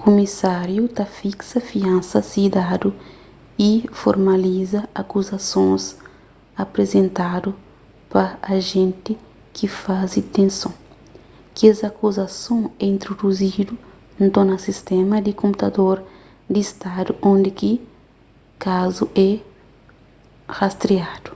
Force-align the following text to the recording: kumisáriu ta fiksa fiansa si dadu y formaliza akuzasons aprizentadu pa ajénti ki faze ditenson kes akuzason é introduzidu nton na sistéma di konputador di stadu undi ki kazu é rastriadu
kumisáriu 0.00 0.84
ta 0.96 1.04
fiksa 1.18 1.56
fiansa 1.70 2.18
si 2.30 2.42
dadu 2.56 2.90
y 3.68 3.70
formaliza 4.00 4.80
akuzasons 5.00 5.82
aprizentadu 6.64 7.50
pa 8.12 8.24
ajénti 8.54 9.12
ki 9.56 9.66
faze 9.82 10.16
ditenson 10.22 10.74
kes 11.56 11.78
akuzason 11.90 12.60
é 12.82 12.84
introduzidu 12.94 13.74
nton 14.24 14.44
na 14.50 14.56
sistéma 14.66 15.16
di 15.26 15.32
konputador 15.42 15.96
di 16.54 16.62
stadu 16.70 17.12
undi 17.32 17.50
ki 17.60 17.72
kazu 18.64 19.04
é 19.26 19.28
rastriadu 20.58 21.30